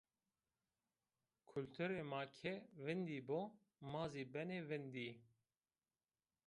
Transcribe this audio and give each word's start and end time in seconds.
Kulturê 1.51 2.01
ma 2.11 2.21
ke 2.37 2.53
vîndî 2.85 3.19
bo, 3.27 3.41
ma 3.91 4.03
zî 4.11 4.23
benê 4.33 4.59
vîndî 4.69 5.09